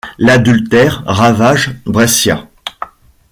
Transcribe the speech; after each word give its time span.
L'adultère 0.17 1.03
ravage 1.05 1.75
Brescia. 1.85 2.47